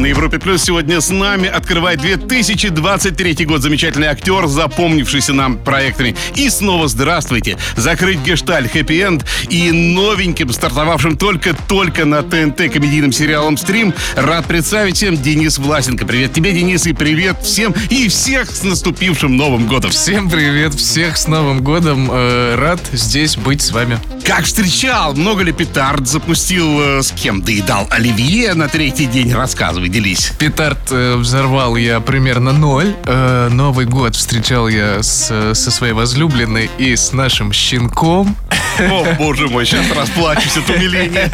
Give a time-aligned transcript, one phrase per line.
[0.00, 6.16] На Европе Плюс сегодня с нами открывает 2023 год замечательный актер, запомнившийся нам проектами.
[6.36, 7.58] И снова здравствуйте.
[7.76, 13.92] Закрыть гешталь, хэппи-энд и новеньким, стартовавшим только-только на ТНТ комедийным сериалом «Стрим».
[14.16, 16.06] Рад представить всем Денис Власенко.
[16.06, 19.90] Привет тебе, Денис, и привет всем и всех с наступившим Новым годом.
[19.90, 22.08] Всем привет, всех с Новым годом.
[22.10, 23.98] Э, рад здесь быть с вами.
[24.24, 25.12] Как встречал?
[25.12, 26.80] Много ли петард запустил?
[26.80, 29.34] э, С кем доедал оливье на третий день?
[29.34, 30.32] Рассказывай, делись.
[30.38, 32.94] Петард э, взорвал я примерно ноль.
[33.04, 38.36] Э, Новый год встречал я с- со своей возлюбленной и с нашим щенком.
[38.78, 41.30] О, боже мой, сейчас расплачусь от умиления.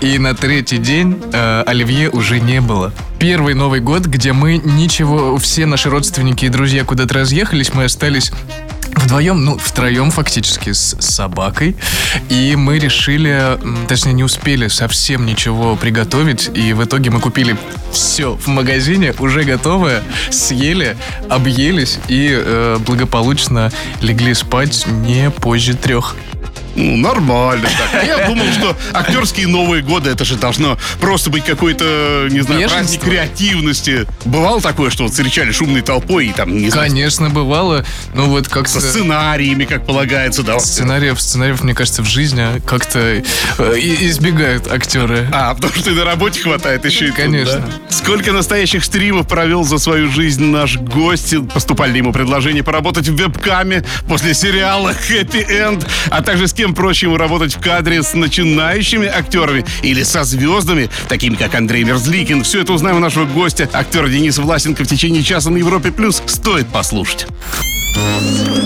[0.00, 2.92] И на третий день э, оливье уже не было.
[3.18, 8.32] Первый Новый год, где мы ничего, все наши родственники и друзья куда-то разъехались, мы остались
[9.04, 11.76] вдвоем, ну, втроем фактически с собакой.
[12.28, 16.50] И мы решили, точнее, не успели совсем ничего приготовить.
[16.54, 17.56] И в итоге мы купили
[17.92, 20.96] все в магазине, уже готовое, съели,
[21.28, 23.70] объелись и э, благополучно
[24.00, 26.16] легли спать не позже трех.
[26.76, 28.02] Ну, нормально так.
[28.02, 32.68] А я думал, что актерские Новые годы, это же должно просто быть какой-то, не знаю,
[32.68, 33.10] праздник Бешенство.
[33.10, 34.06] креативности.
[34.24, 37.84] Бывало такое, что вот встречали шумной толпой и там, не знаю, Конечно, бывало.
[38.14, 40.58] Ну вот как со сценариями, как полагается, да.
[40.58, 43.22] Сценариев, сценариев, мне кажется, в жизни как-то э,
[43.78, 45.28] избегают актеры.
[45.32, 47.60] А, потому что и на работе хватает еще и тут, Конечно.
[47.60, 47.66] да?
[47.90, 51.34] Сколько настоящих стримов провел за свою жизнь наш гость?
[51.52, 56.74] Поступали ли ему предложения поработать в вебкаме после сериала «Хэппи Энд», а также с кем
[56.74, 62.42] проще ему работать в кадре с начинающими актерами или со звездами, такими как Андрей Мерзликин.
[62.42, 65.92] Все это узнаем у нашего гостя, актера Дениса Власенко в течение часа на Европе+.
[65.92, 66.22] плюс.
[66.24, 67.26] Стоит послушать.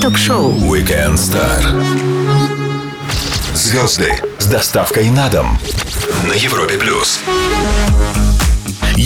[0.00, 1.84] Ток-шоу Weekend Star.
[3.56, 5.58] Звезды с доставкой на дом
[6.28, 7.18] на Европе плюс.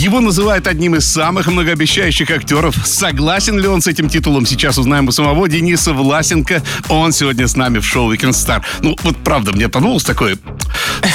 [0.03, 2.75] Его называют одним из самых многообещающих актеров.
[2.85, 6.61] Согласен ли он с этим титулом, сейчас узнаем у самого Дениса Власенко.
[6.89, 8.61] Он сегодня с нами в шоу Weekend Star.
[8.81, 10.37] Ну, вот правда, мне подумалось такой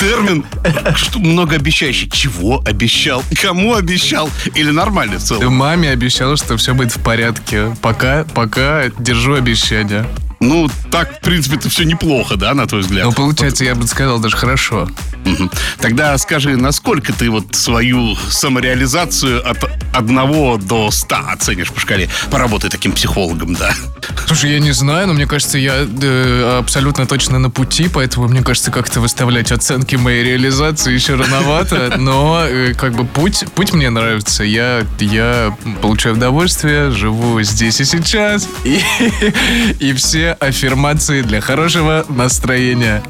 [0.00, 0.42] термин,
[0.96, 2.08] что многообещающий.
[2.08, 3.22] Чего обещал?
[3.42, 4.30] Кому обещал?
[4.54, 5.52] Или нормально в целом?
[5.52, 7.76] Маме обещала, что все будет в порядке.
[7.82, 10.06] Пока, пока держу обещание.
[10.40, 13.06] Ну, так, в принципе-то все неплохо, да, на твой взгляд?
[13.06, 14.88] Ну, получается, я бы сказал, даже хорошо.
[15.80, 19.58] Тогда скажи, насколько ты вот свою самореализацию от
[19.94, 22.08] одного до ста оценишь по шкале?
[22.30, 23.74] Поработай таким психологом, да.
[24.26, 28.42] Слушай, я не знаю, но мне кажется, я э, абсолютно точно на пути, поэтому мне
[28.42, 33.90] кажется, как-то выставлять оценки моей реализации еще рановато, но э, как бы путь, путь мне
[33.90, 34.44] нравится.
[34.44, 38.80] Я, я получаю удовольствие, живу здесь и сейчас, и,
[39.80, 43.02] и все аффирмации для хорошего настроения.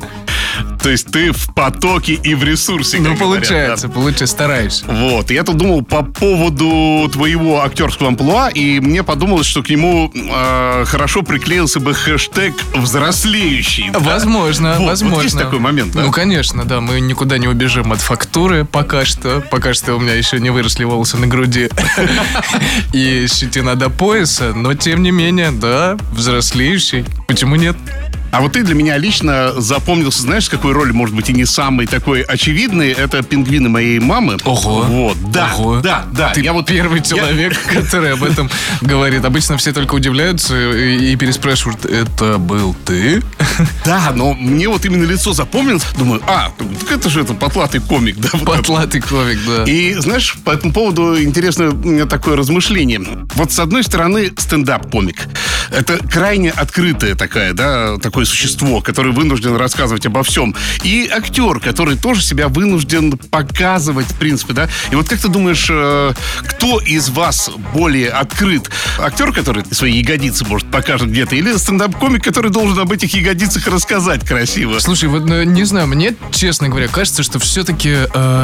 [0.83, 2.99] То есть ты в потоке и в ресурсе.
[2.99, 4.85] Ну, как говорят, получается, получается, стараюсь.
[4.87, 4.93] да.
[4.95, 10.13] Вот, я тут думал по поводу твоего актерского амплуа, и мне подумалось, что к нему
[10.15, 13.91] э, хорошо приклеился бы хэштег «взрослеющий».
[13.91, 13.99] да?
[13.99, 15.23] Возможно, Вот, вот возможно.
[15.23, 16.03] есть такой момент, да?
[16.03, 16.81] Ну, конечно, да.
[16.81, 19.43] Мы никуда не убежим от фактуры пока что.
[19.51, 21.69] Пока что у меня еще не выросли волосы на груди
[22.93, 24.53] и щетина до пояса.
[24.55, 27.05] Но, тем не менее, да, взрослеющий.
[27.27, 27.77] Почему нет?
[28.31, 31.45] А вот ты для меня лично запомнился, знаешь, с какой роли, может быть, и не
[31.47, 34.37] самый такой очевидный, это «Пингвины моей мамы».
[34.45, 34.83] Ого.
[34.83, 35.81] Вот, да, Ого.
[35.81, 36.31] да, да.
[36.31, 38.51] Ты я вот первый я- человек, который об этом
[38.83, 39.25] говорит.
[39.25, 43.23] Обычно все только удивляются и переспрашивают, это был ты?
[43.85, 45.83] Да, но мне вот именно лицо запомнилось.
[45.97, 48.29] Думаю, а, так это же это потлатый комик, да?
[48.45, 49.65] Потлатый комик, да.
[49.65, 53.01] И знаешь, по этому поводу интересное у меня такое размышление.
[53.35, 55.27] Вот с одной стороны стендап-комик.
[55.71, 60.55] Это крайне открытая такая, да, такое существо, которое вынужден рассказывать обо всем.
[60.83, 64.69] И актер, который тоже себя вынужден показывать, в принципе, да.
[64.91, 66.13] И вот как ты думаешь, э,
[66.47, 68.71] кто из вас более открыт?
[68.99, 74.25] Актер, который свои ягодицы, может, покажет где-то, или стендап-комик, который должен об этих ягодицах рассказать
[74.27, 74.79] красиво?
[74.79, 77.97] Слушай, вот ну, не знаю, мне, честно говоря, кажется, что все-таки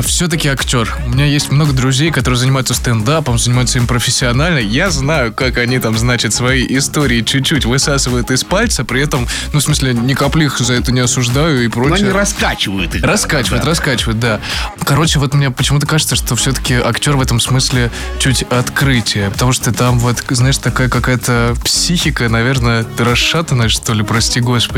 [0.06, 0.94] все-таки актер.
[1.06, 4.58] У меня есть много друзей, которые занимаются стендапом, занимаются им профессионально.
[4.58, 9.60] Я знаю, как они там, значит, свои истории чуть-чуть высасывают из пальца, при этом, ну,
[9.60, 12.12] в смысле, ни капли их за это не осуждаю и Но они прочее.
[12.12, 13.02] раскачивают их.
[13.02, 13.68] да, Раскачивает, да.
[13.68, 14.40] раскачивает, да.
[14.84, 19.30] Короче, вот мне почему-то кажется, что все-таки актер в этом смысле чуть открытие.
[19.30, 24.73] Потому что там вот, знаешь, такая какая-то психика, наверное, расшатанная, что ли, прости господи.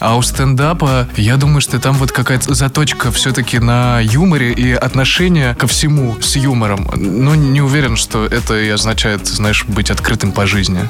[0.00, 5.54] А у стендапа, я думаю, что там вот какая-то заточка все-таки на юморе и отношение
[5.54, 6.90] ко всему с юмором.
[6.96, 10.88] Но не уверен, что это и означает, знаешь, быть открытым по жизни.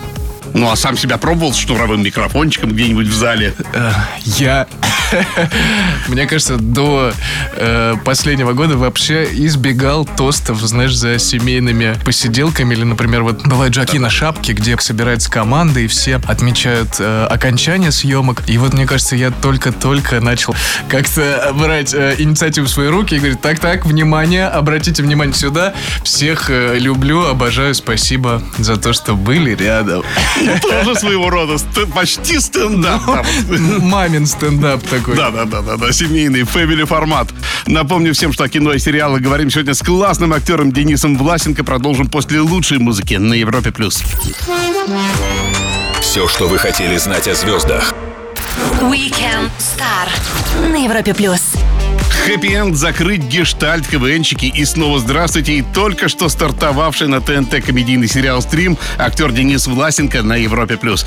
[0.54, 3.54] Ну, а сам себя пробовал с шнуровым микрофончиком где-нибудь в зале?
[3.72, 3.90] Э,
[4.24, 4.66] Я,
[6.08, 7.12] мне кажется, до
[7.56, 12.74] э, последнего года вообще избегал тостов, знаешь, за семейными посиделками.
[12.74, 17.90] Или, например, вот бывает Джаки на шапке, где собирается команда, и все отмечают э, окончание
[17.90, 18.42] съемок.
[18.46, 20.54] И вот, мне кажется, я только-только начал
[20.88, 25.72] как-то брать инициативу в свои руки и говорить, так-так, внимание, обратите внимание сюда.
[26.04, 30.02] Всех люблю, обожаю, спасибо за то, что были рядом.
[30.62, 31.56] Тоже своего рода
[31.94, 33.04] почти стендап.
[33.06, 33.58] да, вот.
[33.80, 35.16] Мамин стендап такой.
[35.16, 37.28] Да, да, да, да, да, семейный, фэмили формат.
[37.66, 41.64] Напомню всем, что о кино и сериалы говорим сегодня с классным актером Денисом Власенко.
[41.64, 44.02] Продолжим после лучшей музыки на Европе плюс.
[46.00, 47.94] Все, что вы хотели знать о звездах.
[48.80, 50.08] Weekend Star
[50.70, 51.54] на Европе плюс.
[52.24, 55.54] Хэппи-энд закрыть гештальт, КВНчики и снова здравствуйте.
[55.54, 60.76] И только что стартовавший на ТНТ комедийный сериал «Стрим» актер Денис Власенко на Европе+.
[60.76, 61.04] плюс.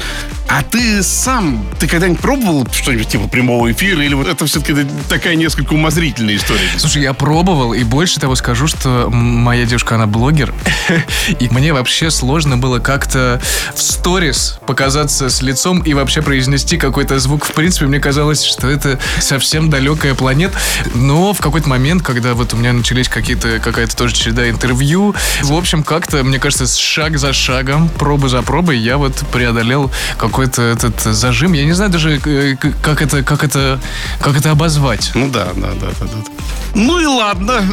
[0.50, 4.04] А ты сам, ты когда-нибудь пробовал что-нибудь типа прямого эфира?
[4.04, 6.68] Или вот это все-таки такая несколько умозрительная история?
[6.78, 10.54] Слушай, я пробовал, и больше того скажу, что моя девушка, она блогер,
[11.40, 13.42] и мне вообще сложно было как-то
[13.74, 17.46] в сторис показаться с лицом и вообще произнести какой-то звук.
[17.46, 20.58] В принципе, мне казалось, что это совсем далекая планета.
[21.06, 25.14] Но в какой-то момент, когда вот у меня начались какие-то, какая-то тоже череда интервью,
[25.44, 30.64] в общем, как-то, мне кажется, шаг за шагом, проба за пробой, я вот преодолел какой-то
[30.64, 31.54] этот зажим.
[31.54, 33.80] Я не знаю даже, э, как это, как это,
[34.20, 35.12] как это обозвать.
[35.14, 36.44] Ну да, да, да, да, да.
[36.74, 37.64] Ну и ладно,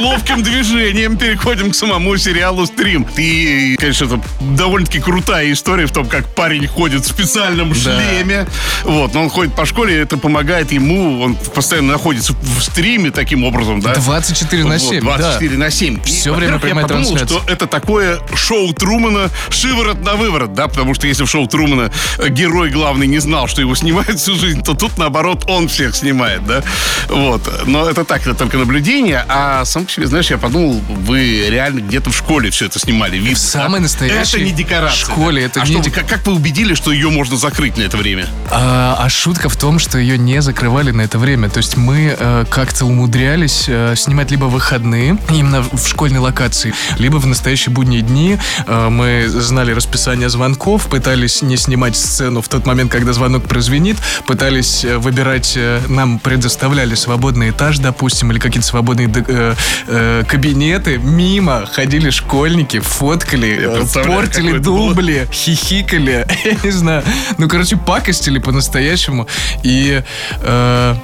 [0.00, 3.06] ловким движением переходим к самому сериалу «Стрим».
[3.16, 8.46] И, конечно, это довольно-таки крутая история в том, как парень ходит в специальном шлеме.
[8.82, 13.10] Вот, но он ходит по школе, и это помогает ему, он постоянно находится в стриме
[13.10, 13.94] таким образом, да?
[13.94, 15.98] 24 на Вот, 7, 24 на 7.
[15.98, 17.38] И, Всё время прямая я подумал, трансляция.
[17.40, 21.90] что это такое шоу Трумана шиворот на выворот, да, потому что если в шоу Трумана
[22.18, 25.94] э, герой главный не знал, что его снимают всю жизнь, то тут, наоборот, он всех
[25.94, 26.62] снимает, да.
[27.08, 27.42] Вот.
[27.66, 31.80] Но это так, это только наблюдение, а сам по себе, знаешь, я подумал, вы реально
[31.80, 33.18] где-то в школе все это снимали.
[33.18, 33.82] Видно, В самой да?
[33.82, 34.98] настоящей Это не декорация.
[34.98, 35.46] школе, да?
[35.46, 38.26] это а не что, как, как вы убедили, что ее можно закрыть на это время?
[38.50, 41.50] А, а шутка в том, что ее не закрывали на это время.
[41.50, 47.16] То есть мы э, как-то умудрялись э, снимать либо выходные, именно в школьной локации, либо
[47.16, 48.38] в настоящие будние дни.
[48.68, 53.96] Э, мы знали расписание звонков, пытались не снимать сцену в тот момент, когда звонок прозвенит,
[54.28, 59.54] пытались э, выбирать, э, нам предоставляли свободный этаж, допустим, или какие-то свободные э,
[59.88, 60.98] э, кабинеты.
[60.98, 64.94] Мимо ходили школьники, фоткали, портили это было.
[64.94, 67.02] дубли, хихикали, я не знаю.
[67.38, 69.26] Ну, короче, пакостили по-настоящему.
[69.64, 70.00] И...
[70.42, 70.94] э,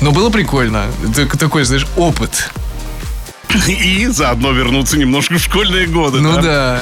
[0.00, 0.86] но было прикольно.
[1.38, 2.50] Такой, знаешь, опыт.
[3.68, 6.20] И заодно вернуться немножко в школьные годы.
[6.20, 6.42] Ну да?
[6.42, 6.80] да.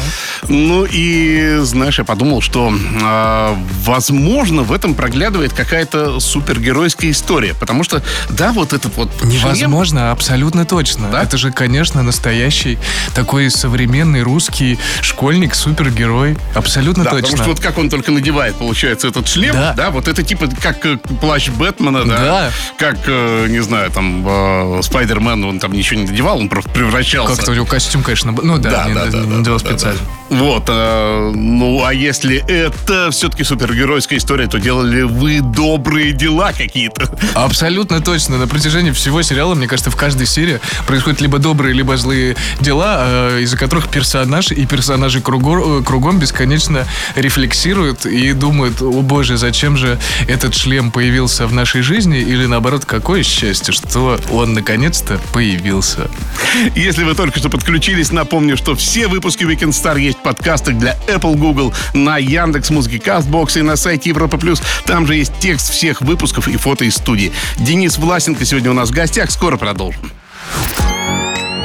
[0.48, 7.54] Ну и, знаешь, я подумал, что, э, возможно, в этом проглядывает какая-то супергеройская история.
[7.54, 9.10] Потому что, да, вот этот вот...
[9.22, 11.08] шлем- Невозможно, абсолютно точно.
[11.10, 11.22] Да?
[11.22, 12.78] Это же, конечно, настоящий
[13.14, 16.36] такой современный русский школьник, супергерой.
[16.54, 17.22] Абсолютно Да, точно.
[17.28, 19.90] потому что вот как он только надевает, получается, этот шлем, да, Да.
[19.90, 22.50] вот это типа как э, плащ Бэтмена, да, Да.
[22.78, 27.36] как, э, не знаю, там, э, Спайдермен, он там ничего не надевал, он просто превращался.
[27.36, 30.00] Как-то у него костюм, конечно, ну да, не, не делал специально.
[30.30, 37.10] Вот, э, ну, а если это все-таки супергеройская история, то делали вы добрые дела какие-то.
[37.34, 38.38] Абсолютно точно.
[38.38, 43.02] На протяжении всего сериала, мне кажется, в каждой серии происходят либо добрые, либо злые дела,
[43.06, 46.86] э, из-за которых персонаж и персонажи кругом, кругом бесконечно
[47.16, 49.98] рефлексируют и думают, о боже, зачем же
[50.28, 56.08] этот шлем появился в нашей жизни, или наоборот, какое счастье, что он наконец-то появился.
[56.74, 60.96] Если вы только что подключились, напомню, что все выпуски Weekend Star есть в подкастах для
[61.06, 64.62] Apple, Google, на Яндекс Музыке, Castbox и на сайте Европа Плюс.
[64.86, 67.32] Там же есть текст всех выпусков и фото из студии.
[67.58, 69.30] Денис Власенко сегодня у нас в гостях.
[69.30, 70.12] Скоро продолжим.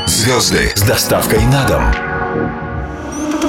[0.07, 1.93] Звезды с доставкой на дом.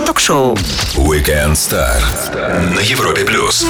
[0.07, 0.55] Ток-шоу.
[0.97, 3.67] Weekend Star на Европе плюс.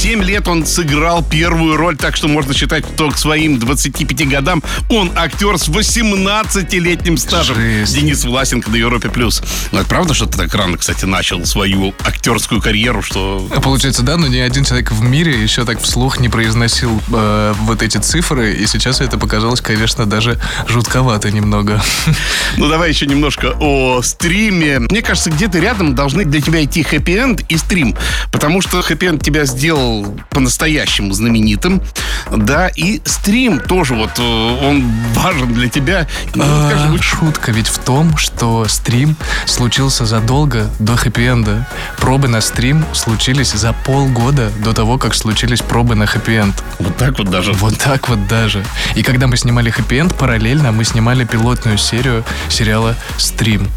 [0.00, 4.28] В 7 лет он сыграл первую роль, так что можно считать, что к своим 25
[4.30, 7.56] годам он актер с 18-летним стажем.
[7.56, 7.94] Жесть.
[7.94, 9.10] Денис Власенко на Европе+.
[9.10, 9.42] плюс.
[9.72, 13.46] Ну, это правда, что ты так рано, кстати, начал свою актерскую карьеру, что...
[13.62, 17.82] Получается, да, но ни один человек в мире еще так вслух не произносил э, вот
[17.82, 21.82] эти цифры, и сейчас это показалось, конечно, даже жутковато немного.
[22.56, 24.80] Ну, давай еще немножко о стриме.
[24.80, 27.96] Мне кажется, где-то рядом должны для тебя идти хэппи-энд и стрим.
[28.32, 31.82] Потому что хэппи-энд тебя сделал стал по-настоящему знаменитым,
[32.30, 36.06] да, и стрим тоже вот э, он важен для тебя.
[36.34, 39.16] Ну, А, Шутка ведь в том, что стрим
[39.46, 41.66] случился задолго до хэппи-энда.
[41.98, 46.54] Пробы на стрим случились за полгода до того, как случились пробы на хэппи-энд.
[46.78, 47.52] вот так вот даже.
[47.52, 48.64] Вот так вот даже.
[48.94, 53.68] И когда мы снимали хэппи-энд, параллельно мы снимали пилотную серию сериала «Стрим».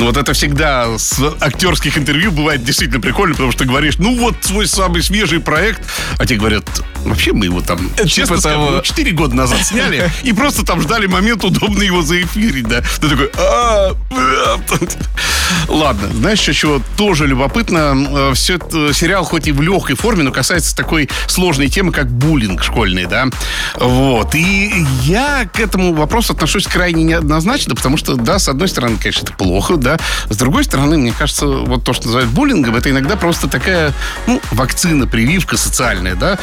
[0.00, 4.34] Ну вот это всегда с актерских интервью бывает действительно прикольно, потому что говоришь, ну вот
[4.40, 5.82] свой самый свежий проект,
[6.16, 6.64] а тебе говорят,
[7.04, 8.80] вообще мы его там, честно типа скажу, того.
[8.80, 12.80] 4 года назад сняли, и просто там ждали момент удобно его заэфирить, да.
[12.98, 14.78] Ты такой, «А, бля».
[15.68, 18.58] Ладно, знаешь, чего тоже любопытно, все
[18.94, 23.26] сериал хоть и в легкой форме, но касается такой сложной темы, как буллинг школьный, да.
[23.74, 24.34] Вот.
[24.34, 29.24] И я к этому вопросу отношусь крайне неоднозначно, потому что, да, с одной стороны, конечно,
[29.24, 29.89] это плохо, да.
[30.28, 33.92] С другой стороны, мне кажется, вот то, что называют буллингом, это иногда просто такая,
[34.26, 36.38] ну, вакцина, прививка социальная, да.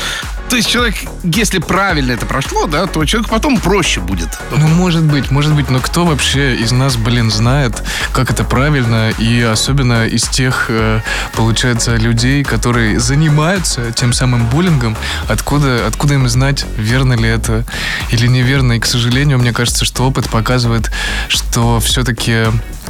[0.50, 4.30] То есть человек, если правильно это прошло, да, то человеку потом проще будет.
[4.52, 9.10] Ну, может быть, может быть, но кто вообще из нас, блин, знает, как это правильно,
[9.12, 11.02] и особенно из тех, э,
[11.34, 14.96] получается, людей, которые занимаются тем самым буллингом,
[15.28, 17.66] откуда, откуда им знать, верно ли это
[18.12, 18.74] или неверно.
[18.74, 20.92] И, к сожалению, мне кажется, что опыт показывает,
[21.28, 22.46] что все-таки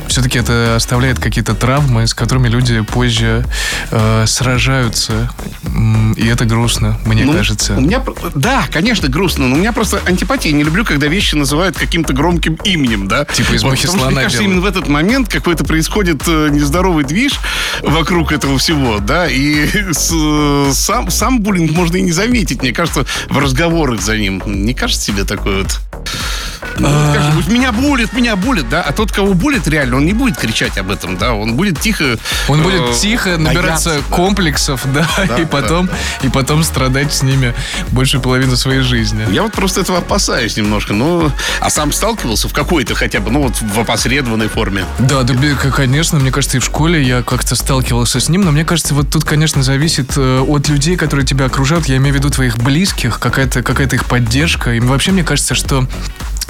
[0.07, 3.45] все-таки это оставляет какие-то травмы, с которыми люди позже
[3.91, 5.29] э, сражаются.
[6.15, 7.46] И это грустно, мне Ну, кажется.
[7.77, 8.03] У меня,
[8.35, 10.51] да, конечно, грустно, но у меня просто антипатия.
[10.51, 13.25] Не люблю, когда вещи называют каким-то громким именем, да.
[13.25, 16.49] Типа из Вот, мухи что, слона Мне кажется, именно в этот момент какой-то происходит э,
[16.51, 17.39] нездоровый движ
[17.81, 22.71] вокруг этого всего, да, и с- э, сам, сам буллинг можно и не заметить, мне
[22.73, 24.41] кажется, в разговорах за ним.
[24.45, 25.79] Не кажется тебе такое вот?
[26.79, 27.11] Ну, А.
[27.11, 30.77] скажем, меня булит, меня булит, да, а тот, кого булит реально, он не будет кричать
[30.77, 32.17] об этом, да, он будет тихо...
[32.47, 35.89] Он э, будет тихо набираться бояться, комплексов, да, Да, и потом
[36.23, 37.53] и потом страдать с ними
[37.89, 39.25] больше половины своей жизни.
[39.31, 40.93] Я вот просто этого опасаюсь немножко.
[40.93, 44.85] Ну, а сам сталкивался в какой-то хотя бы, ну вот в опосредованной форме.
[44.99, 45.33] Да, да,
[45.71, 49.09] конечно, мне кажется, и в школе я как-то сталкивался с ним, но мне кажется, вот
[49.09, 51.87] тут, конечно, зависит э, от людей, которые тебя окружают.
[51.87, 54.73] Я имею в виду твоих близких, какая-то какая их поддержка.
[54.73, 55.87] И вообще, мне кажется, что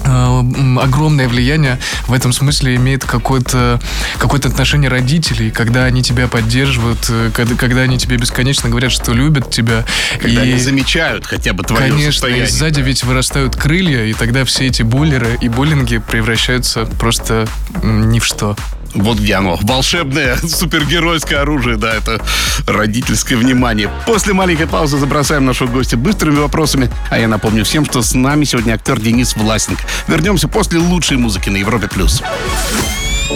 [0.04, 3.80] огромное влияние в этом смысле имеет какое-то
[4.18, 9.14] какое отношение родителей, когда они тебя поддерживают, э, когда, когда они тебе бесконечно говорят, что
[9.14, 9.86] любят тебя.
[10.22, 10.52] Когда и...
[10.52, 12.48] они замечают хотя бы твое Конечно, состояние.
[12.48, 17.48] сзади ведь вырастают крылья, и тогда все эти буллеры и буллинги превращаются просто
[17.84, 18.56] ни в что.
[18.94, 19.58] Вот где оно.
[19.62, 22.22] Волшебное супергеройское оружие, да, это
[22.66, 23.90] родительское внимание.
[24.06, 26.90] После маленькой паузы забросаем нашего гостя быстрыми вопросами.
[27.10, 29.84] А я напомню всем, что с нами сегодня актер Денис Власенко.
[30.08, 31.88] Вернемся после лучшей музыки на Европе+.
[31.88, 32.22] плюс.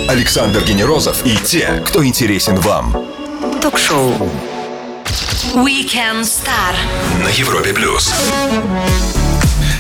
[0.08, 2.96] Александр Генерозов и те, кто интересен вам.
[3.62, 4.30] Ток-шоу.
[5.54, 6.76] Weekend Star.
[7.24, 8.14] На Европе плюс.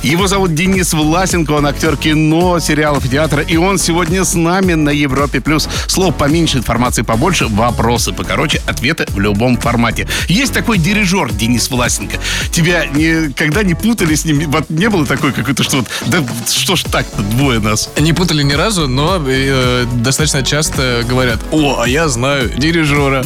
[0.04, 4.74] Его зовут Денис Власенко, он актер кино, сериалов и театра, и он сегодня с нами
[4.74, 5.42] на Европе+.
[5.42, 5.70] плюс.
[5.86, 10.08] Слов поменьше, информации побольше, вопросы покороче, ответы в любом формате.
[10.28, 12.18] Есть такой дирижер Денис Власенко.
[12.52, 14.50] Тебя никогда не путали с ним?
[14.50, 17.90] Вот не было такой какой-то, что вот, да что ж так-то, двое нас.
[18.00, 23.24] Не путали ни разу, но э, достаточно часто говорят, о, а я знаю дирижера.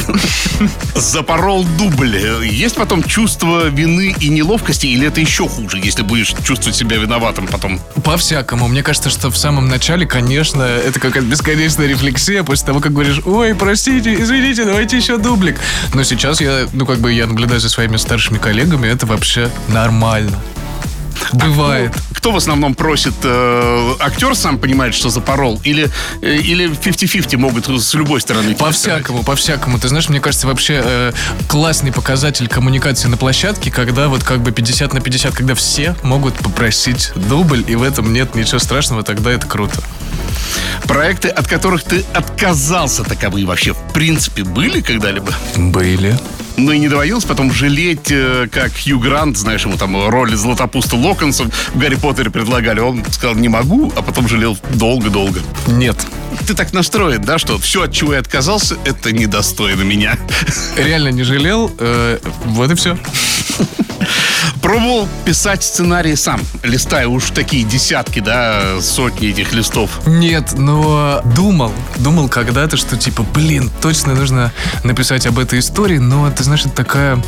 [0.94, 2.18] Запорол дубль.
[2.44, 7.46] Есть потом чувство вины и неловкости, или это еще хуже, если будешь чувствовать себя виноватым
[7.46, 7.80] потом?
[8.02, 8.68] По-всякому.
[8.68, 13.20] Мне кажется, что в самом начале, конечно, это какая-то бесконечная рефлексия после того, как говоришь,
[13.24, 15.58] ой, простите, извините, давайте еще дублик.
[15.94, 20.38] Но сейчас я, ну, как бы я наблюдаю за своими старшими коллегами, это вообще нормально.
[21.32, 21.92] Бывает.
[22.12, 23.14] Кто в основном просит?
[23.22, 25.60] э, актер сам понимает, что запорол?
[25.64, 25.90] Или,
[26.22, 28.54] э, или 50-50 могут с любой стороны?
[28.54, 29.78] По-всякому, по-всякому.
[29.78, 31.12] Ты знаешь, мне кажется, вообще э,
[31.48, 36.34] классный показатель коммуникации на площадке, когда вот как бы 50 на 50, когда все могут
[36.34, 39.82] попросить дубль, и в этом нет ничего страшного, тогда это круто.
[40.84, 45.32] Проекты, от которых ты отказался таковые вообще, в принципе, были когда-либо?
[45.56, 46.16] Были.
[46.56, 50.96] Ну и не доводилось потом жалеть, э, как Хью Грант, знаешь, ему там роль Златопуста
[51.06, 52.80] Локонса в Гарри Поттере предлагали.
[52.80, 55.40] Он сказал, не могу, а потом жалел долго-долго.
[55.68, 55.96] Нет.
[56.48, 60.18] Ты так настроен, да, что все, от чего я отказался, это недостойно меня.
[60.76, 61.70] Реально не жалел.
[61.78, 62.98] э, вот и все.
[64.60, 69.90] Пробовал писать сценарии сам, листая уж такие десятки, да, сотни этих листов.
[70.06, 74.52] Нет, но думал, думал когда-то, что типа, блин, точно нужно
[74.84, 77.22] написать об этой истории, но ты знаешь, это такая,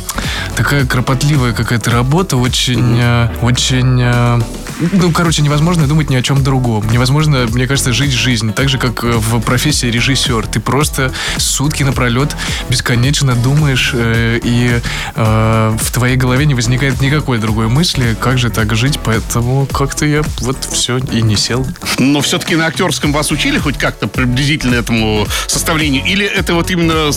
[0.55, 4.41] такая кропотливая какая-то работа, очень, э, очень, э,
[4.79, 6.89] ну, короче, невозможно думать ни о чем другом.
[6.89, 8.53] Невозможно, мне кажется, жить жизнь.
[8.53, 10.47] Так же, как э, в профессии режиссер.
[10.47, 12.35] Ты просто сутки напролет
[12.69, 14.79] бесконечно думаешь, э, и
[15.15, 20.05] э, в твоей голове не возникает никакой другой мысли, как же так жить, поэтому как-то
[20.05, 21.67] я вот все и не сел.
[21.97, 26.05] Но все-таки на актерском вас учили хоть как-то приблизительно этому составлению?
[26.05, 27.11] Или это вот именно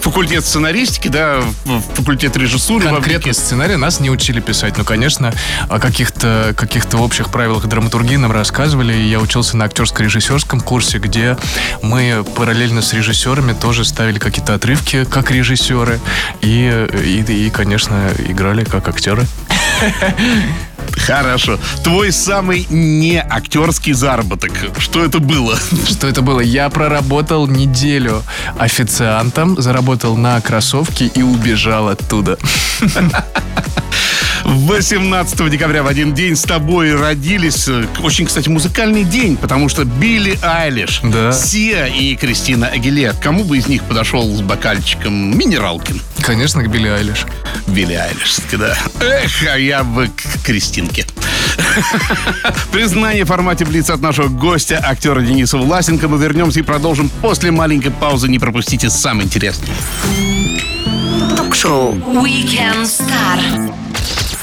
[0.00, 1.42] факультет сценаристики, да,
[1.94, 2.84] факультет режиссуры?
[2.84, 4.76] Конкретно сценарий нас не учили писать.
[4.76, 5.32] Ну, конечно,
[5.68, 6.54] о каких-то
[6.98, 8.92] каких общих правилах драматургии нам рассказывали.
[8.92, 11.36] И я учился на актерско-режиссерском курсе, где
[11.82, 16.00] мы параллельно с режиссерами тоже ставили какие-то отрывки как режиссеры.
[16.42, 19.26] И, и, и конечно, играли как актеры.
[21.06, 21.58] Хорошо.
[21.84, 24.52] Твой самый не актерский заработок.
[24.78, 25.56] Что это было?
[25.88, 26.40] Что это было?
[26.40, 28.22] Я проработал неделю
[28.58, 32.38] официантом, заработал на кроссовки и убежал оттуда.
[34.48, 37.68] 18 декабря в один день с тобой родились.
[38.02, 41.32] Очень, кстати, музыкальный день, потому что Билли Айлиш, да.
[41.32, 43.16] Сия и Кристина Агилет.
[43.18, 45.94] Кому бы из них подошел с бокальчиком минералки?
[46.22, 47.26] Конечно, к Билли Айлиш.
[47.66, 48.74] Билли Айлиш, да.
[49.00, 51.04] Эх, а я бы к Кристинке.
[52.72, 56.08] Признание в формате Блиц от нашего гостя, актера Дениса Власенко.
[56.08, 58.28] Мы вернемся и продолжим после маленькой паузы.
[58.28, 59.68] Не пропустите самое интересное.
[61.36, 63.74] Ток-шоу Weekend Star.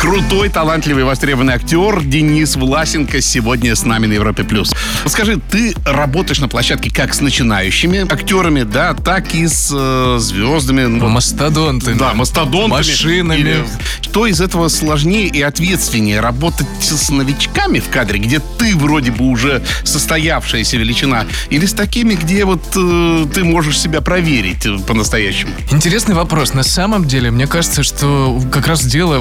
[0.00, 4.44] крутой, талантливый, востребованный актер Денис Власенко сегодня с нами на Европе+.
[4.44, 4.72] плюс.
[5.06, 10.84] Скажи, ты работаешь на площадке как с начинающими актерами, да, так и с э, звездами.
[10.84, 11.98] Ну, мастодонтами.
[11.98, 12.78] Да, мастодонтами.
[12.78, 13.38] Машинами.
[13.38, 13.64] Или,
[14.00, 16.20] что из этого сложнее и ответственнее?
[16.20, 22.14] Работать с новичками в кадре, где ты вроде бы уже состоявшаяся величина, или с такими,
[22.14, 25.50] где вот э, ты можешь себя проверить э, по-настоящему?
[25.72, 26.54] Интересный вопрос.
[26.54, 29.18] На самом деле, мне кажется, что как раз дело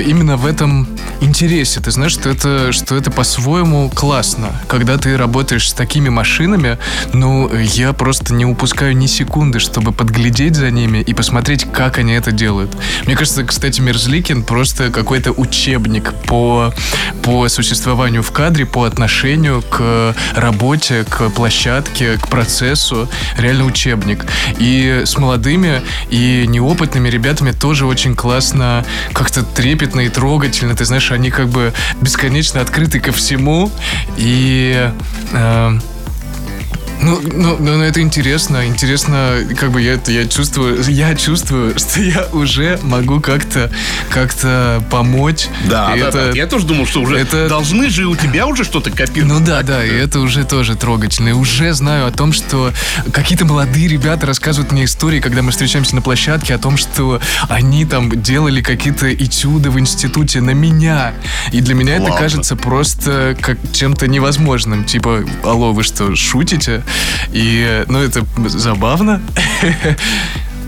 [0.00, 0.88] именно именно в этом
[1.20, 1.80] интересе.
[1.80, 4.48] Ты знаешь, что это, что это по-своему классно.
[4.66, 6.76] Когда ты работаешь с такими машинами,
[7.12, 12.14] ну, я просто не упускаю ни секунды, чтобы подглядеть за ними и посмотреть, как они
[12.14, 12.76] это делают.
[13.06, 16.74] Мне кажется, кстати, Мерзликин просто какой-то учебник по,
[17.22, 23.08] по существованию в кадре, по отношению к работе, к площадке, к процессу.
[23.36, 24.26] Реально учебник.
[24.58, 30.74] И с молодыми и неопытными ребятами тоже очень классно, как-то трепетно и трогательно.
[30.74, 33.70] Ты знаешь, они как бы бесконечно открыты ко всему.
[34.16, 34.90] И
[35.32, 35.78] э,
[37.00, 38.66] ну, ну, ну, это интересно.
[38.66, 43.70] Интересно, как бы я это я чувствую, я чувствую, что я уже могу как-то
[44.10, 45.46] как-то помочь.
[45.68, 46.36] Да, и да, это, да.
[46.36, 47.48] Я тоже думал, что уже это...
[47.48, 49.32] должны же у тебя уже что-то копировать.
[49.32, 51.30] Ну да, да, и это уже тоже трогательно.
[51.30, 52.72] И уже знаю о том, что
[53.12, 57.84] какие-то молодые ребята рассказывают мне истории, когда мы встречаемся на площадке, о том, что они
[57.84, 61.14] там делали какие-то этюды в институте на меня.
[61.52, 62.08] И для меня Ладно.
[62.08, 64.84] это кажется просто как чем-то невозможным.
[64.84, 66.82] Типа, алло, вы что, шутите?
[67.32, 69.20] И, ну, это забавно.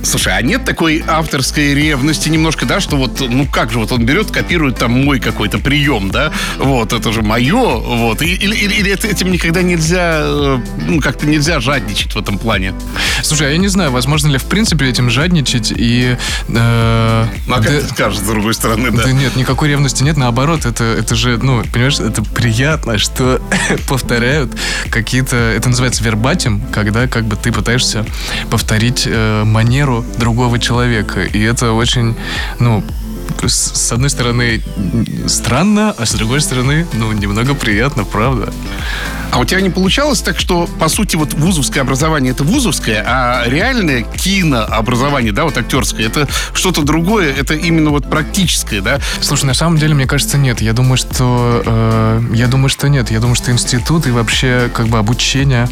[0.03, 4.05] Слушай, а нет такой авторской ревности немножко, да, что вот, ну как же, вот он
[4.05, 8.93] берет, копирует там мой какой-то прием, да, вот, это же мое, вот, или, или, или
[8.93, 10.59] этим никогда нельзя, э,
[10.89, 12.75] ну как-то нельзя жадничать в этом плане?
[13.23, 16.17] Слушай, а я не знаю, возможно ли в принципе этим жадничать и...
[16.49, 19.05] Э, ну, а как да, ты скажешь, с другой стороны, да?
[19.05, 23.41] Да нет, никакой ревности нет, наоборот, это, это же, ну, понимаешь, это приятно, что
[23.89, 24.53] повторяют
[24.89, 28.07] какие-то, это называется вербатим, когда как бы ты пытаешься
[28.51, 31.23] повторить э, манеру манеру другого человека.
[31.23, 32.15] И это очень,
[32.59, 32.83] ну,
[33.49, 34.63] с одной стороны
[35.27, 38.53] странно, а с другой стороны, ну, немного приятно, правда.
[39.33, 43.45] А у тебя не получалось так, что, по сути, вот вузовское образование это вузовское, а
[43.47, 48.99] реальное кинообразование, да, вот актерское, это что-то другое, это именно вот практическое, да?
[49.21, 50.61] Слушай, на самом деле, мне кажется, нет.
[50.61, 53.11] Я думаю, что э, я думаю, что нет.
[53.11, 55.69] Я думаю, что институт и вообще как бы обучение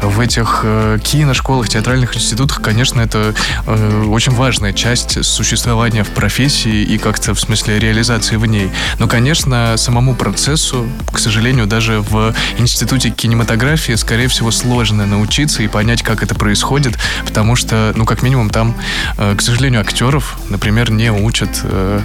[0.00, 3.34] в этих э, киношколах, театральных институтах, конечно, это
[3.66, 8.70] э, очень важная часть существования в профессии и как-то в смысле реализации в ней.
[8.98, 15.68] Но, конечно, самому процессу, к сожалению, даже в институте кинематографии, скорее всего, сложно научиться и
[15.68, 18.74] понять, как это происходит, потому что, ну, как минимум, там,
[19.18, 22.00] э, к сожалению, актеров, например, не учат э,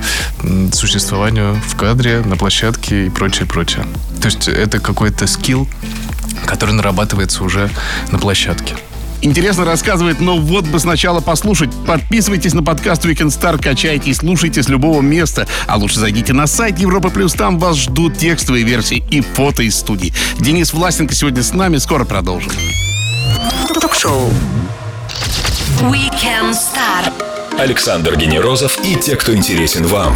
[0.74, 3.86] существованию в кадре, на площадке и прочее, прочее.
[4.22, 5.70] То есть это какой-то скилл,
[6.46, 7.70] который нарабатывается уже
[8.12, 8.76] на площадке.
[9.21, 11.69] Интересно рассказывает, но вот бы сначала послушать.
[11.86, 15.47] Подписывайтесь на подкаст Weekend Star, качайте и слушайте с любого места.
[15.67, 19.75] А лучше зайдите на сайт Европа Плюс, там вас ждут текстовые версии и фото из
[19.77, 20.13] студии.
[20.39, 22.51] Денис Власенко сегодня с нами, скоро продолжим.
[23.82, 24.30] Ток-шоу
[25.82, 27.12] Weekend Star
[27.60, 30.15] Александр Генерозов и те, кто интересен вам.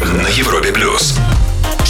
[0.00, 1.18] На Европе плюс.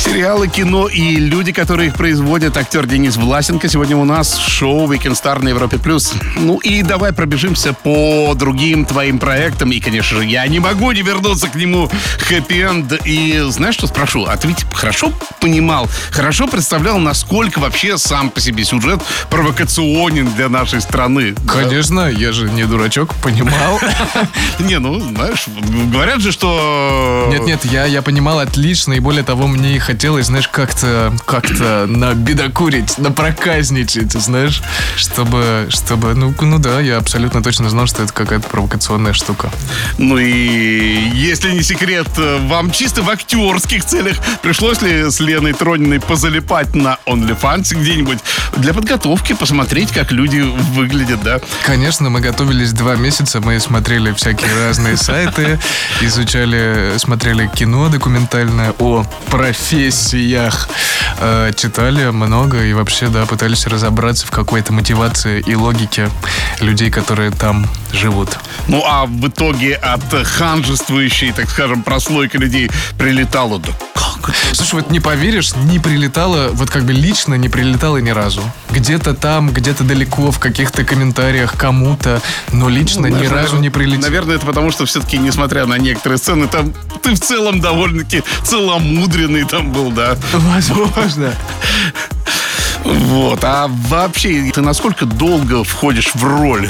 [0.04, 2.56] Сериалы, кино и люди, которые их производят.
[2.56, 5.78] Актер Денис Власенко сегодня у нас шоу Weekend Star на Европе+.
[5.78, 6.12] плюс.
[6.36, 9.70] Ну и давай пробежимся по другим твоим проектам.
[9.70, 11.88] И, конечно же, я не могу не вернуться к нему
[12.18, 13.00] хэппи-энд.
[13.04, 14.26] И знаешь, что спрошу?
[14.26, 20.48] А ты ведь хорошо понимал, хорошо представлял, насколько вообще сам по себе сюжет провокационен для
[20.48, 21.36] нашей страны?
[21.46, 23.78] Конечно, я же не дурачок, понимал.
[24.58, 25.46] Не, ну, знаешь,
[25.92, 27.28] говорят же, что...
[27.30, 32.98] Нет-нет, я, я понимал отлично, и более того, мне и хотелось, знаешь, как-то как-то набедокурить,
[32.98, 34.60] напроказничать, знаешь,
[34.96, 39.48] чтобы, чтобы, ну, ну да, я абсолютно точно знал, что это какая-то провокационная штука.
[39.98, 46.00] Ну и если не секрет, вам чисто в актерских целях пришлось ли с Леной Трониной
[46.00, 48.18] позалипать на OnlyFans где-нибудь
[48.56, 51.40] для подготовки, посмотреть, как люди выглядят, да?
[51.64, 55.60] Конечно, мы готовились два месяца, мы смотрели всякие разные сайты,
[56.00, 59.06] изучали, смотрели кино документальное о
[59.82, 60.68] профессиях,
[61.18, 66.08] э, читали много и вообще, да, пытались разобраться в какой-то мотивации и логике
[66.60, 68.28] людей, которые там живут.
[68.68, 73.91] Ну а в итоге от ханжествующей, так скажем, прослойки людей прилетало да
[74.52, 78.42] Слушай, вот не поверишь, не прилетало, вот как бы лично не прилетало ни разу.
[78.70, 82.20] Где-то там, где-то далеко, в каких-то комментариях кому-то,
[82.52, 84.02] но лично ну, ни разу не прилетело.
[84.02, 89.44] Наверное, это потому, что все-таки, несмотря на некоторые сцены, там ты в целом довольно-таки целомудренный
[89.44, 90.16] там был, да?
[90.32, 91.32] Возможно.
[92.84, 93.40] Вот.
[93.44, 96.68] А вообще, ты насколько долго входишь в роль?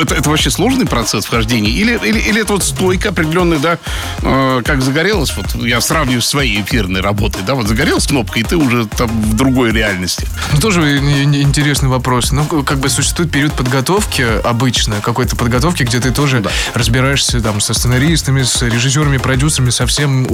[0.00, 1.70] Это, это вообще сложный процесс вхождения?
[1.70, 3.78] Или, или, или это вот стойка определенная, да,
[4.22, 8.42] э, как загорелась, вот я сравниваю с своей эфирной работой, да, вот загорелась кнопка, и
[8.42, 10.28] ты уже там в другой реальности.
[10.52, 12.32] Ну, тоже интересный вопрос.
[12.32, 16.50] Ну, как бы существует период подготовки обычно, какой-то подготовки, где ты тоже да.
[16.74, 20.26] разбираешься там со сценаристами, с режиссерами, продюсерами, совсем,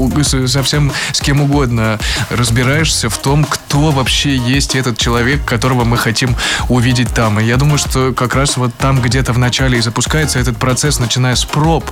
[0.46, 1.98] совсем с кем угодно.
[2.30, 6.36] Разбираешься в том, кто вообще есть этот человек, которого мы хотим
[6.68, 7.40] увидеть там.
[7.40, 10.98] И я думаю, что как раз вот там где-то в начале и запускается этот процесс,
[10.98, 11.84] начиная с проб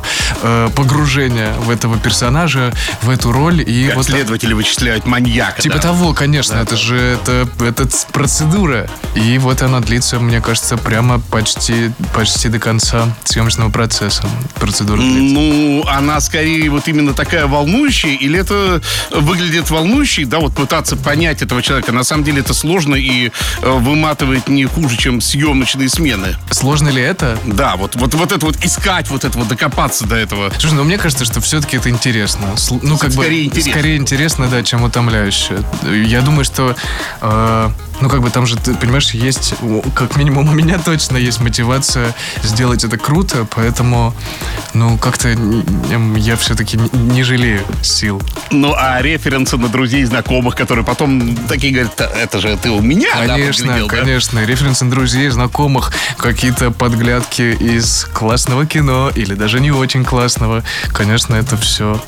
[0.43, 2.73] э, погружения в этого персонажа,
[3.03, 3.63] в эту роль.
[3.67, 5.63] И как вот следователи вычисляют маньяка.
[5.63, 5.83] Типа да?
[5.83, 6.57] того, конечно.
[6.57, 6.77] Да, это да.
[6.77, 8.89] же это, это процедура.
[9.15, 14.25] И вот она длится, мне кажется, прямо почти, почти до конца съемочного процесса.
[14.57, 15.35] Процедура длится.
[15.35, 21.43] Ну, она скорее вот именно такая волнующая, или это выглядит волнующей, да, вот пытаться понять
[21.43, 21.93] этого человека.
[21.93, 23.31] На самом деле это сложно сложно и
[23.63, 26.37] э, выматывает не хуже, чем съемочные смены.
[26.51, 27.39] Сложно ли это?
[27.45, 30.51] Да, вот, вот, вот это вот искать, вот это вот докопаться до этого.
[30.59, 32.55] Слушай, ну мне кажется, что все-таки это интересно.
[32.83, 33.73] Ну, как скорее бы, интересно.
[33.73, 35.63] Скорее интересно, да, чем утомляюще.
[35.83, 36.75] Я думаю, что
[37.21, 39.55] э, ну, как бы там же, ты понимаешь, есть,
[39.95, 44.15] как минимум у меня точно есть мотивация сделать это круто, поэтому,
[44.75, 45.29] ну, как-то
[46.17, 48.23] я все-таки не жалею сил.
[48.51, 53.11] Ну, а референсы на друзей, знакомых, которые потом такие говорят, это же ты у меня,
[53.27, 54.41] Конечно, да, конечно.
[54.41, 54.47] Да?
[54.47, 60.63] Референсы на друзей, знакомых, какие-то подглядки из классного кино или даже не очень классного.
[60.93, 62.03] Конечно, это все,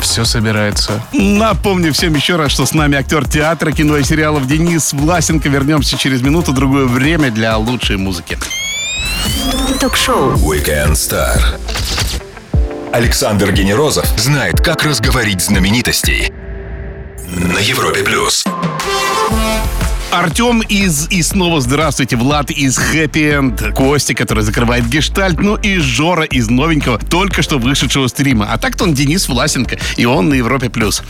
[0.00, 1.04] все собирается.
[1.12, 5.48] Напомню всем еще раз, что с нами актер театра, кино и сериалов Денис Власть Власенко.
[5.48, 6.52] Вернемся через минуту.
[6.52, 8.38] Другое время для лучшей музыки.
[9.80, 11.40] Ток-шоу Weekend Star.
[12.92, 16.32] Александр Генерозов знает, как разговорить знаменитостей.
[17.26, 18.44] На Европе Плюс.
[20.12, 25.78] Артем из «И снова здравствуйте», Влад из «Хэппи Энд», Костя, который закрывает гештальт, ну и
[25.78, 28.48] Жора из новенького, только что вышедшего стрима.
[28.50, 30.70] А так-то он Денис Власенко, и он на Европе+.
[30.70, 31.02] плюс.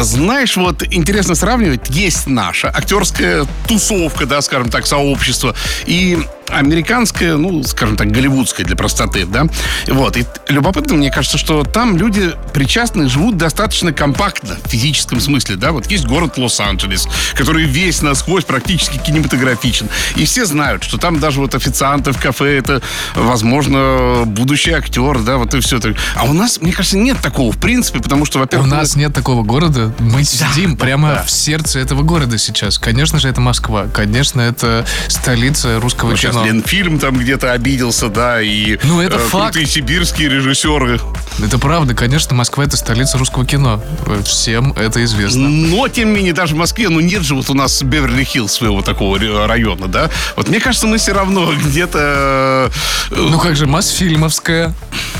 [0.00, 5.54] Знаешь, вот интересно сравнивать, есть наша актерская тусовка, да, скажем так, сообщество,
[5.86, 6.18] и
[6.52, 9.46] американская, ну, скажем так, голливудская для простоты, да.
[9.88, 10.16] Вот.
[10.16, 15.72] И любопытно, мне кажется, что там люди причастные живут достаточно компактно в физическом смысле, да.
[15.72, 19.88] Вот есть город Лос-Анджелес, который весь насквозь практически кинематографичен.
[20.16, 22.82] И все знают, что там даже вот официанты в кафе это,
[23.14, 25.80] возможно, будущий актер, да, вот и все.
[26.14, 28.68] А у нас, мне кажется, нет такого, в принципе, потому что, во-первых...
[28.68, 29.92] У нас нет такого города.
[29.98, 31.22] Мы сидим да, прямо да.
[31.22, 32.78] в сердце этого города сейчас.
[32.78, 33.86] Конечно же, это Москва.
[33.92, 39.54] Конечно, это столица русского ну, Ленфильм там где-то обиделся, да, и ну, это э, факт.
[39.54, 41.00] крутые сибирские режиссеры.
[41.42, 43.82] Это правда, конечно, Москва это столица русского кино.
[44.24, 45.48] Всем это известно.
[45.48, 48.82] Но, тем не менее, даже в Москве, ну, нет же вот у нас Беверли-Хиллз своего
[48.82, 50.10] такого района, да?
[50.36, 52.70] Вот мне кажется, мы все равно где-то...
[53.10, 54.74] Э, ну, как же, Мосфильмовская.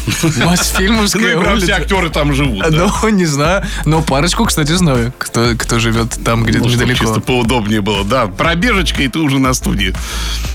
[0.45, 2.67] Мосфильмовская Ну, все актеры там живут.
[2.71, 3.65] Ну, не знаю.
[3.85, 7.05] Но парочку, кстати, знаю, кто, кто живет там где-то недалеко.
[7.05, 8.27] Чисто поудобнее было, да.
[8.27, 9.95] Пробежечка, и ты уже на студии.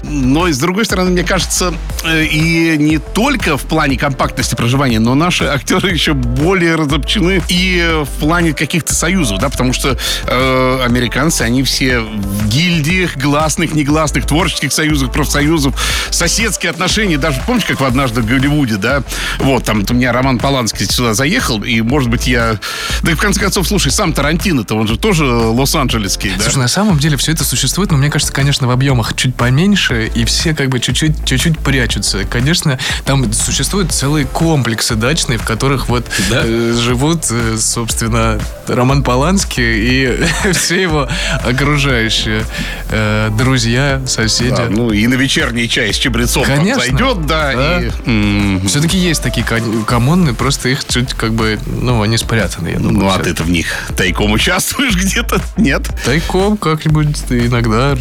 [0.04, 5.14] Но с другой стороны, мне кажется, э, и не только в плане компактности проживания, но
[5.16, 11.44] наши актеры еще более разобщены и в плане каких-то союзов, да, потому что э, американцы,
[11.44, 15.76] они все в гильдиях, гласных, негласных, творческих союзах, профсоюзов,
[16.10, 19.04] соседские отношения, даже помнишь, как в однажды в Голливуде, да,
[19.40, 22.60] вот, там у меня Роман Поланский сюда заехал, и, может быть, я...
[23.02, 26.44] Да и в конце концов, слушай, сам Тарантино-то, он же тоже лос-анджелесский, да?
[26.44, 30.10] Слушай, на самом деле все это существует, но мне кажется, конечно, в объемах чуть поменьше,
[30.14, 32.26] и все как бы чуть-чуть, чуть-чуть прячутся.
[32.26, 36.42] Конечно, там существуют целые комплексы дачные, в которых вот Да?
[36.44, 41.08] э, живут, э, собственно, Роман Поланский и все его
[41.44, 42.44] окружающие
[42.90, 44.50] э, друзья, соседи.
[44.56, 46.82] Да, ну, и на вечерний чай с чабрецом там Конечно.
[46.84, 47.82] зайдет, да, Да.
[47.82, 47.90] и...
[48.06, 49.46] м, Все-таки есть такие
[49.86, 53.00] коммуны, просто их чуть как бы, ну, они спрятаны, я думаю.
[53.00, 55.42] Ну, а ты-то в них тайком участвуешь где-то?
[55.58, 55.84] Нет?
[56.06, 57.96] Тайком как-нибудь иногда.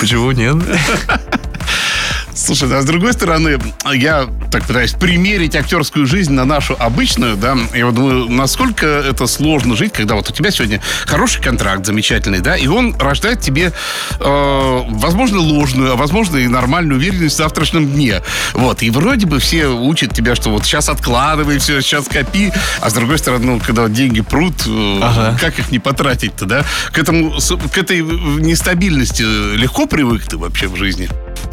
[0.00, 0.56] Почему нет?
[2.34, 3.58] Слушай, а с другой стороны,
[3.94, 9.26] я так пытаюсь примерить актерскую жизнь на нашу обычную, да, я вот думаю, насколько это
[9.26, 13.72] сложно жить, когда вот у тебя сегодня хороший контракт, замечательный, да, и он рождает тебе,
[14.20, 18.20] э, возможно, ложную, а возможно и нормальную уверенность в завтрашнем дне.
[18.52, 22.90] Вот, и вроде бы все учат тебя, что вот сейчас откладывай все, сейчас копи, а
[22.90, 25.38] с другой стороны, ну, когда деньги прут, э, Ага.
[25.40, 26.64] как их не потратить-то, да?
[26.92, 27.38] К этому,
[27.72, 29.22] к этой нестабильности
[29.56, 31.08] легко привык ты вообще в жизни?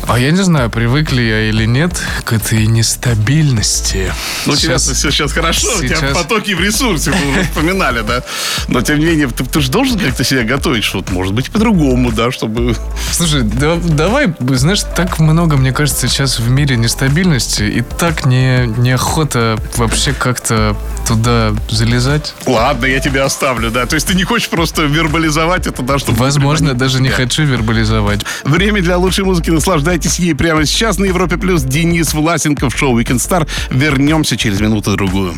[0.06, 1.94] А я не знаю, привык ли я или нет
[2.26, 4.14] к этой нестабильности.
[4.46, 7.44] Ну, у тебя Сейчас- все сейчас хорошо, у тебя сейчас- потоки в ресурсе, мы уже
[7.44, 8.22] вспоминали, да.
[8.68, 11.50] Но, тем не менее, ты, ты же должен как-то себя готовить, что вот, может быть,
[11.52, 12.76] по-другому, да, чтобы...
[13.12, 18.66] Слушай, да- давай, знаешь, так много, мне кажется, сейчас в мире нестабильности, и так не,
[18.78, 20.76] неохота вообще как-то
[21.08, 22.34] туда залезать.
[22.46, 23.86] Ладно, я тебя оставлю, да.
[23.86, 26.18] То есть ты не хочешь просто вербализовать это, да, чтобы...
[26.18, 28.22] Возможно, даже не хочу вербализовать.
[28.44, 29.50] Время для лучшей музыки.
[29.94, 31.38] Наслаждайтесь ей прямо сейчас на Европе+.
[31.38, 31.62] плюс.
[31.62, 33.48] Денис Власенко в шоу Weekend Star.
[33.70, 35.36] Вернемся через минуту-другую.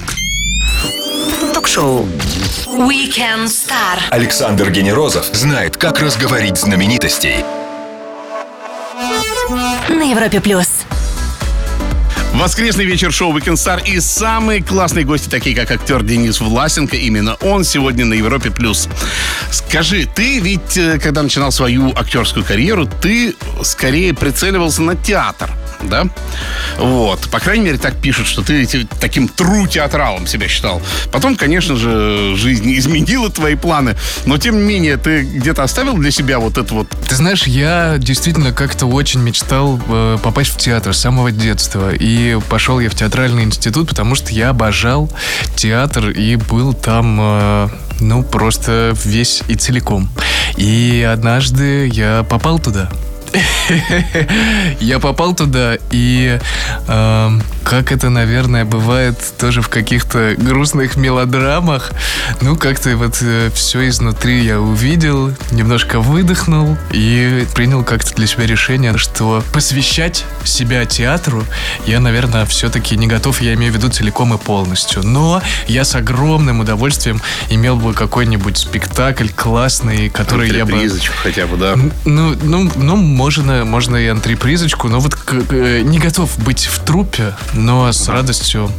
[1.53, 2.07] Ток-шоу.
[2.65, 3.99] Weekend Star.
[4.11, 7.43] Александр Генерозов знает, как разговорить знаменитостей.
[9.89, 10.85] На Европе плюс.
[12.35, 16.97] Воскресный вечер шоу Weekend Star и самые классные гости, такие как актер Денис Власенко.
[16.97, 18.51] Именно он сегодня на Европе+.
[18.51, 18.89] плюс.
[19.51, 25.49] Скажи, ты ведь, э, когда начинал свою актерскую карьеру, ты скорее прицеливался на театр,
[25.85, 26.05] да?
[26.77, 27.29] Вот.
[27.29, 28.67] По крайней мере, так пишут, что ты
[28.99, 30.81] таким тру театралом себя считал.
[31.11, 33.95] Потом, конечно же, жизнь изменила твои планы,
[34.25, 37.95] но тем не менее, ты где-то оставил для себя вот это вот Ты знаешь, я
[37.97, 41.93] действительно как-то очень мечтал э, попасть в театр с самого детства.
[41.93, 45.09] И пошел я в театральный институт, потому что я обожал
[45.55, 47.69] театр и был там, э,
[47.99, 50.09] ну, просто весь и целиком.
[50.57, 52.89] И однажды я попал туда.
[54.80, 56.39] Я попал туда, и
[56.88, 61.91] эм, как это, наверное, бывает тоже в каких-то грустных мелодрамах,
[62.41, 63.15] ну, как-то вот
[63.56, 70.86] все изнутри я увидел, немножко выдохнул и принял как-то для себя решение, что посвящать себя
[70.86, 71.43] театру
[71.88, 75.04] я, наверное, все-таки не готов, я имею в виду целиком и полностью.
[75.04, 80.71] Но я с огромным удовольствием имел бы какой-нибудь спектакль классный, который я бы...
[81.23, 81.75] хотя бы, да.
[82.06, 85.34] Ну, ну, ну, можно, можно и антрепризочку, но вот к-
[85.84, 88.69] не готов быть в трупе, но с радостью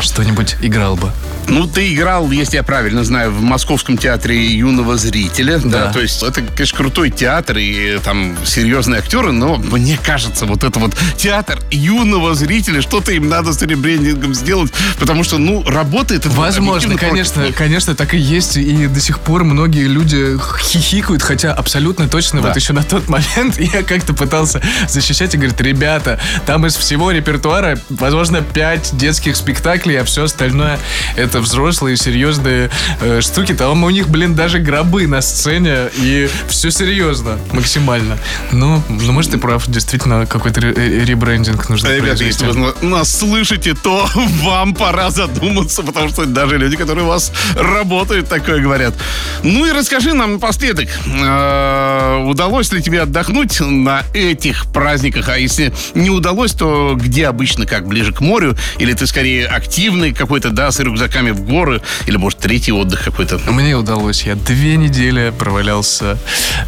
[0.00, 1.10] что-нибудь играл бы.
[1.48, 5.58] Ну, ты играл, если я правильно знаю, в Московском театре юного зрителя.
[5.58, 5.86] Да.
[5.86, 5.92] Да.
[5.92, 10.78] то есть это, конечно, крутой театр и там серьезные актеры, но мне кажется, вот это
[10.78, 16.30] вот театр юного зрителя, что-то им надо с ребрендингом сделать, потому что, ну, работает это
[16.30, 18.56] Возможно, конечно, против конечно, так и есть.
[18.56, 22.48] И до сих пор многие люди хихикают, хотя абсолютно точно Да.
[22.48, 27.10] вот еще на тот момент я как-то пытался защищать и говорит, ребята, там из всего
[27.10, 30.78] репертуара, возможно, пять детских спектаклей, а все остальное
[31.16, 33.54] это взрослые серьезные э, штуки.
[33.54, 38.18] Там у них, блин, даже гробы на сцене, и все серьезно, максимально.
[38.50, 43.74] Ну, ну, может, ты прав, действительно, какой-то э, ребрендинг нужно Ребята, если вы нас слышите,
[43.74, 48.94] то вам пора задуматься, потому что даже люди, которые у вас работают, такое говорят.
[49.42, 55.28] Ну и расскажи нам напоследок, э, удалось ли тебе отдохнуть на этих праздниках?
[55.28, 58.56] А если не удалось, то где обычно, как ближе к морю?
[58.78, 61.80] Или ты скорее активный какой-то, да, с рюкзаками в горы?
[62.04, 63.38] Или, может, третий отдых какой-то?
[63.50, 64.24] Мне удалось.
[64.24, 66.18] Я две недели провалялся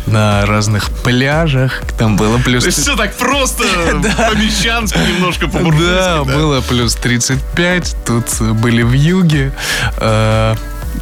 [0.06, 1.82] на разных пляжах.
[1.98, 2.62] Там было плюс...
[2.64, 5.86] То есть все так просто, по-мещански, немножко по-буржуйски.
[5.86, 7.96] Да, было плюс 35.
[8.06, 9.52] Тут были в юге.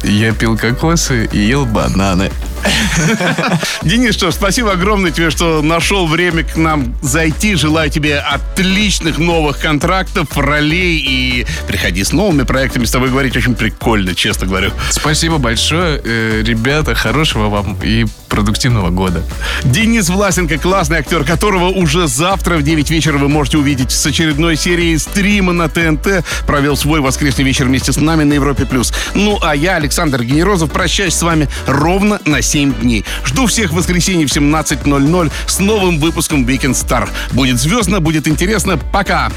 [0.03, 2.31] Я пил кокосы и ел бананы.
[3.83, 7.55] Денис, что ж, спасибо огромное тебе, что нашел время к нам зайти.
[7.55, 12.85] Желаю тебе отличных новых контрактов, ролей и приходи с новыми проектами.
[12.85, 14.71] С тобой говорить очень прикольно, честно говорю.
[14.89, 16.95] Спасибо большое, э, ребята.
[16.95, 19.21] Хорошего вам и продуктивного года.
[19.63, 24.55] Денис Власенко, классный актер, которого уже завтра в 9 вечера вы можете увидеть с очередной
[24.55, 26.25] серией стрима на ТНТ.
[26.47, 28.65] Провел свой воскресный вечер вместе с нами на Европе+.
[28.65, 28.91] плюс.
[29.13, 33.05] Ну, а я, Александр Генерозов, прощаюсь с вами ровно на 7 дней.
[33.23, 37.07] Жду всех в воскресенье в 17.00 с новым выпуском Weekend Star.
[37.33, 38.79] Будет звездно, будет интересно.
[38.91, 39.31] Пока!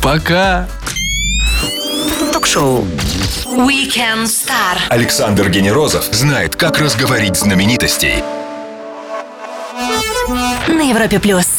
[0.00, 0.68] Пока!
[2.32, 2.86] Ток-шоу
[3.44, 4.78] Weekend Star.
[4.88, 8.22] Александр Генерозов знает, как разговорить знаменитостей.
[10.28, 11.55] На Европе плюс.